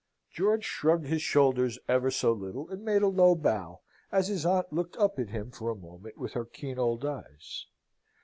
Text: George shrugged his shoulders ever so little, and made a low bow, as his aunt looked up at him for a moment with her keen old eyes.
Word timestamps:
George 0.31 0.63
shrugged 0.63 1.05
his 1.05 1.21
shoulders 1.21 1.77
ever 1.87 2.09
so 2.09 2.31
little, 2.33 2.67
and 2.71 2.83
made 2.83 3.03
a 3.03 3.07
low 3.07 3.35
bow, 3.35 3.81
as 4.11 4.29
his 4.29 4.47
aunt 4.47 4.73
looked 4.73 4.97
up 4.97 5.19
at 5.19 5.29
him 5.29 5.51
for 5.51 5.69
a 5.69 5.75
moment 5.75 6.17
with 6.17 6.33
her 6.33 6.43
keen 6.45 6.79
old 6.79 7.05
eyes. 7.05 7.67